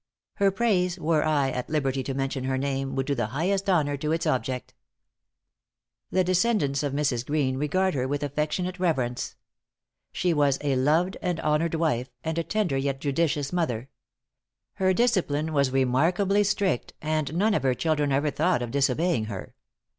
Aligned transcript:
Her 0.37 0.49
praise, 0.49 0.97
were 0.99 1.23
I 1.23 1.51
at 1.51 1.69
liberty 1.69 2.01
to 2.05 2.15
mention 2.15 2.45
her 2.45 2.57
name, 2.57 2.95
would 2.95 3.05
do 3.05 3.13
the 3.13 3.27
highest 3.27 3.69
honor 3.69 3.97
to 3.97 4.11
its 4.11 4.25
object. 4.25 4.73
The 6.09 6.23
descendants 6.23 6.81
of 6.81 6.91
Mrs. 6.93 7.23
Greene 7.23 7.57
regard 7.57 7.93
her 7.93 8.07
with 8.07 8.23
affectionate 8.23 8.79
reverence. 8.79 9.35
She 10.11 10.33
was 10.33 10.57
a 10.61 10.75
loved 10.75 11.17
and 11.21 11.39
honored 11.41 11.75
wife, 11.75 12.09
and 12.23 12.39
a 12.39 12.43
tender 12.43 12.77
yet 12.77 12.99
judicious 12.99 13.53
mother. 13.53 13.89
Her 14.73 14.91
discipline 14.91 15.53
was 15.53 15.69
remarkably 15.69 16.43
strict, 16.43 16.93
and 16.99 17.35
none 17.35 17.53
of 17.53 17.61
her 17.61 17.75
children 17.75 18.11
ever 18.11 18.31
thought 18.31 18.63
of 18.63 18.71
disobeying 18.71 19.25
her. 19.25 19.53